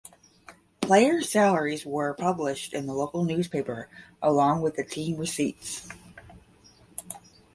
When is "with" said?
4.63-4.77